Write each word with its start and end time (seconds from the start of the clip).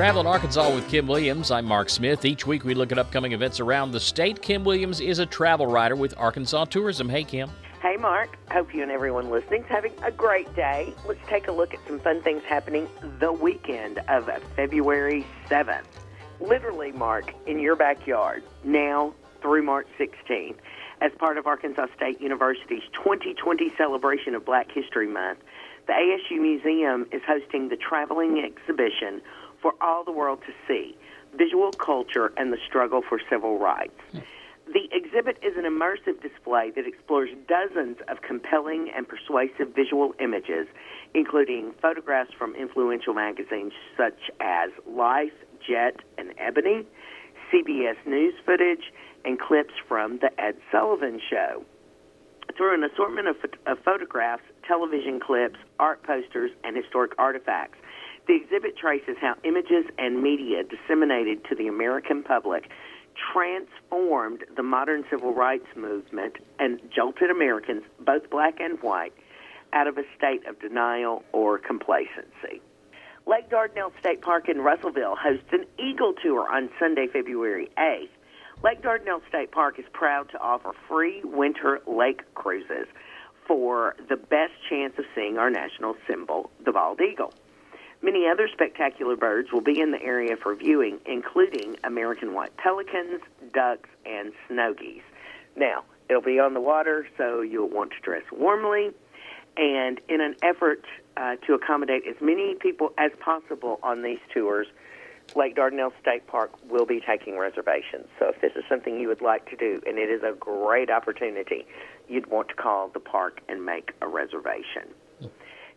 Travelin' 0.00 0.24
Arkansas 0.24 0.74
with 0.74 0.88
Kim 0.88 1.06
Williams. 1.06 1.50
I'm 1.50 1.66
Mark 1.66 1.90
Smith. 1.90 2.24
Each 2.24 2.46
week 2.46 2.64
we 2.64 2.72
look 2.72 2.90
at 2.90 2.98
upcoming 2.98 3.32
events 3.32 3.60
around 3.60 3.90
the 3.90 4.00
state. 4.00 4.40
Kim 4.40 4.64
Williams 4.64 4.98
is 4.98 5.18
a 5.18 5.26
travel 5.26 5.66
writer 5.66 5.94
with 5.94 6.14
Arkansas 6.16 6.64
Tourism. 6.64 7.06
Hey, 7.06 7.22
Kim. 7.22 7.50
Hey, 7.82 7.98
Mark. 7.98 8.38
Hope 8.50 8.72
you 8.72 8.82
and 8.82 8.90
everyone 8.90 9.28
listening 9.28 9.60
is 9.60 9.68
having 9.68 9.92
a 10.02 10.10
great 10.10 10.56
day. 10.56 10.94
Let's 11.06 11.20
take 11.28 11.48
a 11.48 11.52
look 11.52 11.74
at 11.74 11.80
some 11.86 12.00
fun 12.00 12.22
things 12.22 12.42
happening 12.44 12.88
the 13.18 13.30
weekend 13.30 13.98
of 14.08 14.30
February 14.56 15.26
7th. 15.50 15.84
Literally, 16.40 16.92
Mark, 16.92 17.34
in 17.46 17.58
your 17.58 17.76
backyard, 17.76 18.42
now 18.64 19.12
through 19.42 19.64
March 19.64 19.86
16th, 19.98 20.56
as 21.02 21.12
part 21.18 21.36
of 21.36 21.46
Arkansas 21.46 21.88
State 21.94 22.22
University's 22.22 22.84
2020 22.94 23.70
celebration 23.76 24.34
of 24.34 24.46
Black 24.46 24.72
History 24.72 25.08
Month. 25.08 25.40
The 25.86 25.92
ASU 25.92 26.40
Museum 26.40 27.06
is 27.12 27.20
hosting 27.26 27.68
the 27.68 27.76
traveling 27.76 28.38
exhibition 28.38 29.20
for 29.60 29.74
all 29.80 30.04
the 30.04 30.12
world 30.12 30.40
to 30.46 30.52
see 30.66 30.96
visual 31.36 31.72
culture 31.72 32.32
and 32.36 32.52
the 32.52 32.58
struggle 32.66 33.02
for 33.06 33.20
civil 33.30 33.58
rights. 33.58 34.00
Hmm. 34.12 34.18
The 34.72 34.88
exhibit 34.92 35.36
is 35.42 35.56
an 35.56 35.64
immersive 35.64 36.22
display 36.22 36.70
that 36.76 36.86
explores 36.86 37.30
dozens 37.48 37.96
of 38.06 38.22
compelling 38.22 38.88
and 38.94 39.06
persuasive 39.06 39.74
visual 39.74 40.14
images, 40.20 40.68
including 41.12 41.72
photographs 41.82 42.30
from 42.38 42.54
influential 42.54 43.12
magazines 43.12 43.72
such 43.96 44.30
as 44.38 44.70
Life, 44.86 45.32
Jet, 45.66 45.96
and 46.18 46.32
Ebony, 46.38 46.86
CBS 47.52 47.96
News 48.06 48.34
footage, 48.46 48.92
and 49.24 49.40
clips 49.40 49.74
from 49.88 50.18
The 50.18 50.30
Ed 50.40 50.54
Sullivan 50.70 51.20
Show. 51.28 51.64
Through 52.56 52.74
an 52.74 52.84
assortment 52.84 53.26
of, 53.26 53.36
of 53.66 53.78
photographs, 53.84 54.44
television 54.68 55.18
clips, 55.18 55.58
art 55.80 56.02
posters, 56.04 56.52
and 56.62 56.76
historic 56.76 57.12
artifacts, 57.18 57.78
the 58.30 58.36
exhibit 58.36 58.76
traces 58.76 59.16
how 59.20 59.34
images 59.42 59.86
and 59.98 60.22
media 60.22 60.62
disseminated 60.62 61.44
to 61.46 61.56
the 61.56 61.66
American 61.66 62.22
public 62.22 62.70
transformed 63.32 64.44
the 64.56 64.62
modern 64.62 65.04
civil 65.10 65.34
rights 65.34 65.66
movement 65.74 66.36
and 66.60 66.80
jolted 66.94 67.28
Americans, 67.28 67.82
both 67.98 68.30
black 68.30 68.60
and 68.60 68.80
white, 68.82 69.12
out 69.72 69.88
of 69.88 69.98
a 69.98 70.04
state 70.16 70.46
of 70.46 70.60
denial 70.60 71.24
or 71.32 71.58
complacency. 71.58 72.62
Lake 73.26 73.50
Dardanelle 73.50 73.90
State 73.98 74.22
Park 74.22 74.48
in 74.48 74.60
Russellville 74.60 75.16
hosts 75.16 75.50
an 75.50 75.64
Eagle 75.76 76.14
Tour 76.22 76.46
on 76.48 76.70
Sunday, 76.78 77.08
February 77.12 77.68
8th. 77.76 78.10
Lake 78.62 78.80
Dardanelle 78.80 79.26
State 79.28 79.50
Park 79.50 79.76
is 79.80 79.86
proud 79.92 80.30
to 80.30 80.38
offer 80.38 80.70
free 80.88 81.20
winter 81.24 81.80
lake 81.88 82.22
cruises 82.36 82.86
for 83.48 83.96
the 84.08 84.16
best 84.16 84.52
chance 84.68 84.94
of 84.98 85.04
seeing 85.16 85.36
our 85.36 85.50
national 85.50 85.96
symbol, 86.06 86.48
the 86.64 86.70
bald 86.70 87.00
eagle. 87.00 87.34
Many 88.10 88.26
other 88.26 88.48
spectacular 88.52 89.14
birds 89.14 89.52
will 89.52 89.60
be 89.60 89.80
in 89.80 89.92
the 89.92 90.02
area 90.02 90.36
for 90.36 90.56
viewing, 90.56 90.98
including 91.06 91.76
American 91.84 92.34
white 92.34 92.50
pelicans, 92.56 93.20
ducks, 93.54 93.88
and 94.04 94.32
snow 94.48 94.74
geese. 94.74 95.04
Now, 95.54 95.84
it'll 96.08 96.20
be 96.20 96.40
on 96.40 96.52
the 96.52 96.60
water, 96.60 97.06
so 97.16 97.40
you'll 97.40 97.70
want 97.70 97.92
to 97.92 98.00
dress 98.00 98.24
warmly. 98.32 98.90
And 99.56 100.00
in 100.08 100.20
an 100.20 100.34
effort 100.42 100.84
uh, 101.16 101.36
to 101.46 101.54
accommodate 101.54 102.02
as 102.04 102.16
many 102.20 102.56
people 102.56 102.92
as 102.98 103.12
possible 103.20 103.78
on 103.84 104.02
these 104.02 104.18
tours, 104.34 104.66
Lake 105.36 105.54
Dardanelle 105.54 105.92
State 106.00 106.26
Park 106.26 106.50
will 106.68 106.86
be 106.86 107.00
taking 107.00 107.38
reservations. 107.38 108.08
So 108.18 108.30
if 108.30 108.40
this 108.40 108.50
is 108.56 108.64
something 108.68 108.98
you 108.98 109.06
would 109.06 109.22
like 109.22 109.48
to 109.50 109.56
do, 109.56 109.80
and 109.86 109.98
it 109.98 110.10
is 110.10 110.24
a 110.24 110.32
great 110.32 110.90
opportunity, 110.90 111.64
you'd 112.08 112.26
want 112.26 112.48
to 112.48 112.54
call 112.54 112.88
the 112.88 112.98
park 112.98 113.40
and 113.48 113.64
make 113.64 113.92
a 114.02 114.08
reservation. 114.08 114.88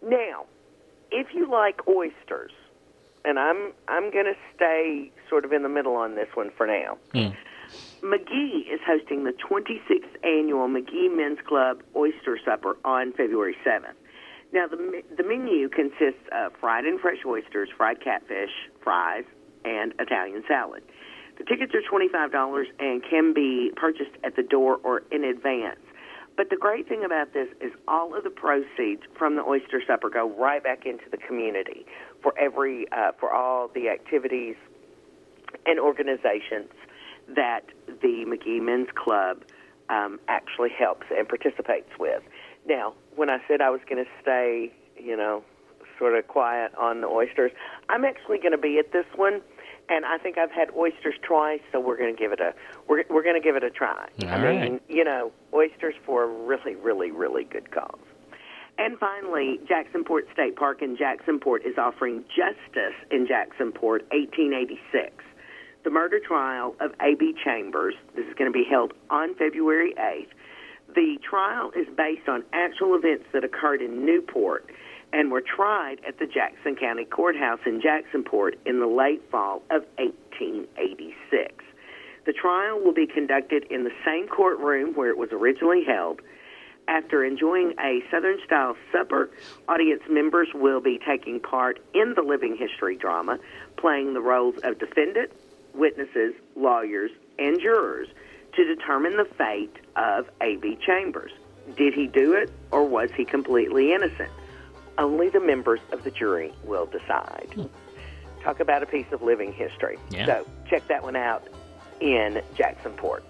Now, 0.00 0.46
if 1.10 1.28
you 1.34 1.50
like 1.50 1.86
oysters, 1.88 2.52
and 3.24 3.38
I'm 3.38 3.72
I'm 3.88 4.10
going 4.10 4.26
to 4.26 4.36
stay 4.54 5.10
sort 5.28 5.44
of 5.44 5.52
in 5.52 5.62
the 5.62 5.68
middle 5.68 5.94
on 5.96 6.14
this 6.14 6.28
one 6.34 6.50
for 6.56 6.66
now. 6.66 6.98
Mm. 7.14 7.36
McGehee 8.02 8.72
is 8.72 8.80
hosting 8.86 9.24
the 9.24 9.32
26th 9.32 10.24
annual 10.24 10.68
McGehee 10.68 11.14
Men's 11.14 11.38
Club 11.46 11.82
Oyster 11.94 12.38
Supper 12.44 12.76
on 12.84 13.12
February 13.12 13.56
7th. 13.64 13.94
Now, 14.52 14.66
the, 14.66 15.02
the 15.16 15.22
menu 15.22 15.68
consists 15.68 16.26
of 16.32 16.52
fried 16.58 16.84
and 16.84 16.98
fresh 16.98 17.18
oysters, 17.24 17.68
fried 17.76 18.02
catfish, 18.02 18.50
fries, 18.82 19.24
and 19.64 19.94
Italian 20.00 20.42
salad. 20.48 20.82
The 21.38 21.44
tickets 21.44 21.72
are 21.74 21.82
$25 21.82 22.64
and 22.80 23.02
can 23.08 23.32
be 23.32 23.70
purchased 23.76 24.16
at 24.24 24.34
the 24.34 24.42
door 24.42 24.80
or 24.82 25.02
in 25.12 25.24
advance. 25.24 25.80
But 26.40 26.48
the 26.48 26.56
great 26.56 26.88
thing 26.88 27.04
about 27.04 27.34
this 27.34 27.48
is 27.60 27.70
all 27.86 28.16
of 28.16 28.24
the 28.24 28.30
proceeds 28.30 29.02
from 29.18 29.36
the 29.36 29.42
oyster 29.42 29.82
supper 29.86 30.08
go 30.08 30.26
right 30.38 30.64
back 30.64 30.86
into 30.86 31.04
the 31.10 31.18
community 31.18 31.84
for 32.22 32.32
every 32.38 32.90
uh, 32.92 33.12
for 33.20 33.30
all 33.30 33.68
the 33.68 33.90
activities 33.90 34.56
and 35.66 35.78
organizations 35.78 36.70
that 37.36 37.66
the 37.86 38.24
McGehee 38.26 38.62
Men's 38.62 38.88
Club 38.94 39.42
um, 39.90 40.18
actually 40.28 40.70
helps 40.70 41.06
and 41.14 41.28
participates 41.28 41.90
with. 41.98 42.22
Now, 42.66 42.94
when 43.16 43.28
I 43.28 43.40
said 43.46 43.60
I 43.60 43.68
was 43.68 43.82
going 43.86 44.02
to 44.02 44.10
stay, 44.22 44.72
you 44.98 45.18
know, 45.18 45.44
sort 45.98 46.16
of 46.16 46.26
quiet 46.26 46.74
on 46.74 47.02
the 47.02 47.06
oysters, 47.06 47.52
I'm 47.90 48.06
actually 48.06 48.38
going 48.38 48.52
to 48.52 48.58
be 48.58 48.78
at 48.78 48.92
this 48.92 49.04
one 49.14 49.42
and 49.90 50.06
I 50.06 50.16
think 50.18 50.38
I've 50.38 50.52
had 50.52 50.70
oysters 50.76 51.16
twice, 51.22 51.60
so 51.72 51.80
we're 51.80 51.98
going 51.98 52.14
to 52.14 52.18
give 52.18 52.32
it 52.32 52.40
a 52.40 52.54
we're 52.88 53.04
we're 53.10 53.24
going 53.24 53.34
to 53.34 53.44
give 53.44 53.56
it 53.56 53.64
a 53.64 53.70
try. 53.70 54.08
All 54.22 54.28
I 54.28 54.42
right. 54.42 54.60
mean, 54.62 54.80
you 54.88 55.04
know, 55.04 55.32
oysters 55.52 55.94
for 56.06 56.22
a 56.22 56.26
really, 56.26 56.76
really, 56.76 57.10
really 57.10 57.44
good 57.44 57.70
cause. 57.70 57.98
And 58.78 58.98
finally, 58.98 59.60
Jacksonport 59.68 60.32
State 60.32 60.56
Park 60.56 60.80
in 60.80 60.96
Jacksonport 60.96 61.66
is 61.66 61.76
offering 61.76 62.24
Justice 62.28 62.94
in 63.10 63.26
Jacksonport 63.26 64.08
1886. 64.10 65.12
The 65.82 65.90
murder 65.90 66.20
trial 66.20 66.76
of 66.80 66.92
A.B. 67.00 67.34
Chambers. 67.44 67.94
This 68.14 68.26
is 68.26 68.34
going 68.34 68.50
to 68.50 68.56
be 68.56 68.64
held 68.64 68.92
on 69.10 69.34
February 69.34 69.92
8th. 69.98 70.28
The 70.94 71.18
trial 71.22 71.72
is 71.76 71.86
based 71.96 72.28
on 72.28 72.42
actual 72.52 72.94
events 72.94 73.24
that 73.32 73.44
occurred 73.44 73.82
in 73.82 74.04
Newport 74.04 74.70
and 75.12 75.30
were 75.30 75.40
tried 75.40 75.98
at 76.06 76.18
the 76.18 76.26
Jackson 76.26 76.76
County 76.76 77.04
Courthouse 77.04 77.60
in 77.66 77.80
Jacksonport 77.80 78.54
in 78.66 78.80
the 78.80 78.86
late 78.86 79.22
fall 79.30 79.62
of 79.70 79.84
1886. 79.98 81.64
The 82.26 82.32
trial 82.32 82.80
will 82.80 82.92
be 82.92 83.06
conducted 83.06 83.64
in 83.70 83.84
the 83.84 83.92
same 84.04 84.28
courtroom 84.28 84.94
where 84.94 85.10
it 85.10 85.18
was 85.18 85.30
originally 85.32 85.84
held. 85.84 86.20
After 86.86 87.24
enjoying 87.24 87.74
a 87.80 88.02
Southern 88.10 88.38
style 88.44 88.76
supper, 88.92 89.30
audience 89.68 90.02
members 90.08 90.48
will 90.54 90.80
be 90.80 90.98
taking 91.06 91.40
part 91.40 91.78
in 91.94 92.14
the 92.14 92.22
living 92.22 92.56
history 92.56 92.96
drama, 92.96 93.38
playing 93.76 94.14
the 94.14 94.20
roles 94.20 94.56
of 94.62 94.78
defendant, 94.78 95.30
witnesses, 95.74 96.34
lawyers, 96.56 97.10
and 97.38 97.60
jurors 97.60 98.08
to 98.54 98.64
determine 98.64 99.16
the 99.16 99.24
fate 99.24 99.76
of 99.96 100.28
A.B. 100.40 100.78
Chambers. 100.84 101.32
Did 101.76 101.94
he 101.94 102.06
do 102.06 102.32
it, 102.32 102.50
or 102.70 102.84
was 102.84 103.10
he 103.16 103.24
completely 103.24 103.92
innocent? 103.92 104.30
Only 104.98 105.28
the 105.28 105.40
members 105.40 105.80
of 105.92 106.04
the 106.04 106.10
jury 106.10 106.52
will 106.64 106.86
decide. 106.86 107.68
Talk 108.42 108.60
about 108.60 108.82
a 108.82 108.86
piece 108.86 109.10
of 109.12 109.22
living 109.22 109.52
history. 109.52 109.98
Yeah. 110.10 110.26
So 110.26 110.46
check 110.68 110.86
that 110.88 111.02
one 111.02 111.16
out 111.16 111.46
in 112.00 112.42
Jacksonport. 112.56 113.20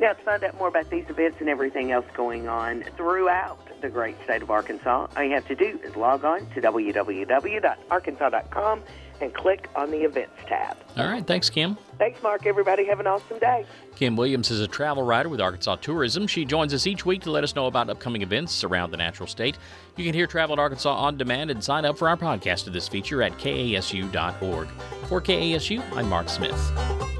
Now, 0.00 0.12
to 0.12 0.24
find 0.24 0.42
out 0.42 0.58
more 0.58 0.66
about 0.68 0.90
these 0.90 1.04
events 1.08 1.36
and 1.40 1.48
everything 1.48 1.92
else 1.92 2.06
going 2.16 2.48
on 2.48 2.82
throughout 2.96 3.60
the 3.80 3.88
great 3.88 4.16
state 4.24 4.42
of 4.42 4.50
Arkansas, 4.50 5.06
all 5.16 5.22
you 5.22 5.34
have 5.34 5.46
to 5.46 5.54
do 5.54 5.78
is 5.84 5.94
log 5.94 6.24
on 6.24 6.40
to 6.50 6.60
www.arkansas.com 6.60 8.82
and 9.20 9.32
click 9.32 9.68
on 9.76 9.92
the 9.92 9.98
events 9.98 10.34
tab. 10.46 10.76
All 10.96 11.06
right. 11.06 11.24
Thanks, 11.24 11.48
Kim. 11.48 11.78
Thanks, 11.98 12.20
Mark. 12.22 12.46
Everybody 12.46 12.84
have 12.86 12.98
an 12.98 13.06
awesome 13.06 13.38
day. 13.38 13.64
Kim 13.94 14.16
Williams 14.16 14.50
is 14.50 14.60
a 14.60 14.66
travel 14.66 15.04
writer 15.04 15.28
with 15.28 15.40
Arkansas 15.40 15.76
Tourism. 15.76 16.26
She 16.26 16.44
joins 16.44 16.74
us 16.74 16.84
each 16.86 17.06
week 17.06 17.22
to 17.22 17.30
let 17.30 17.44
us 17.44 17.54
know 17.54 17.66
about 17.66 17.88
upcoming 17.88 18.22
events 18.22 18.64
around 18.64 18.90
the 18.90 18.96
natural 18.96 19.28
state. 19.28 19.56
You 19.96 20.04
can 20.04 20.14
hear 20.14 20.26
Travelin' 20.26 20.58
Arkansas 20.58 20.92
on 20.92 21.16
demand 21.16 21.52
and 21.52 21.62
sign 21.62 21.84
up 21.84 21.96
for 21.96 22.08
our 22.08 22.16
podcast 22.16 22.66
of 22.66 22.72
this 22.72 22.88
feature 22.88 23.22
at 23.22 23.38
kasu.org. 23.38 24.66
For 25.06 25.20
KASU, 25.20 25.80
I'm 25.92 26.08
Mark 26.08 26.28
Smith. 26.28 27.13